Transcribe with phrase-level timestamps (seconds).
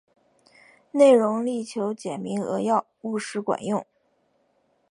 [0.89, 3.85] 内容力求简明扼要、务实管用